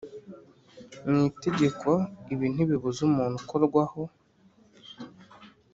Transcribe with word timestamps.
mu 1.07 1.19
Itegeko 1.31 1.89
ibi 2.33 2.45
ntibibuza 2.53 2.99
umuntu 3.09 3.35
ukorwaho 3.41 4.01